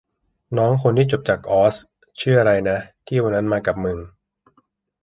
[0.57, 1.75] น้องคนที่จบจากออส
[2.19, 3.97] ชื่ออะไรนะ ที่วันนั้นมากับมึง